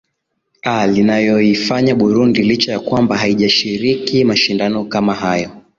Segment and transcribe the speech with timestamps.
[0.65, 5.49] aa linayoifanya burundi licha ya kwamba haijashiriki mashindano kama hayo